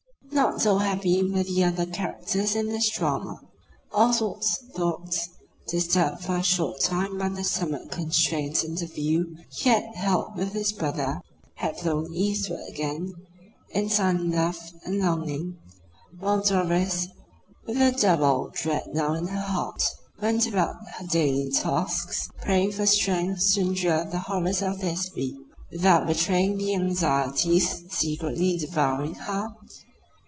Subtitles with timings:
[0.33, 3.41] Not so happy were the other characters in this drama.
[3.91, 5.27] Oswald's thoughts,
[5.67, 10.71] disturbed for a short time by the somewhat constrained interview he had held with his
[10.71, 11.21] brother,
[11.55, 13.13] had flown eastward again,
[13.71, 15.57] in silent love and longing;
[16.17, 17.07] while Doris,
[17.67, 19.83] with a double dread now in her heart,
[20.21, 25.35] went about her daily tasks, praying for strength to endure the horrors of this week,
[25.71, 29.49] without betraying the anxieties secretly devouring her.